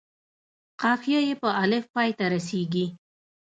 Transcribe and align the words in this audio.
قافیه 0.81 1.21
یې 1.27 1.33
په 1.41 1.49
الف 1.61 1.85
پای 1.93 2.09
ته 2.17 2.25
رسيږي. 2.33 2.85